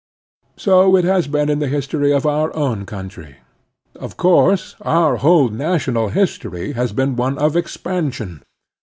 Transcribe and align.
So 0.57 0.95
it 0.97 1.05
has 1.05 1.27
been 1.27 1.47
in 1.47 1.59
the 1.59 1.67
history 1.67 2.11
of 2.11 2.25
our 2.25 2.51
own 2.55 2.87
country. 2.87 3.35
Of 3.99 4.17
course 4.17 4.75
our 4.81 5.17
whole 5.17 5.49
national 5.49 6.09
history 6.09 6.71
has 6.71 6.91
been 6.91 7.15
one 7.15 7.37
of 7.37 7.55
expansion. 7.55 8.41